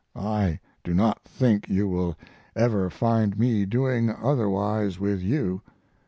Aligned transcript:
I 0.15 0.59
do 0.83 0.95
not 0.95 1.21
think 1.25 1.69
you 1.69 1.87
will 1.87 2.17
ever 2.55 2.89
find 2.89 3.37
me 3.37 3.67
doing 3.67 4.09
otherwise 4.09 4.97
with 4.99 5.21
you. 5.21 5.61